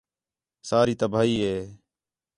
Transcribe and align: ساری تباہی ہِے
ساری 0.69 0.93
تباہی 1.01 1.33
ہِے 1.43 1.57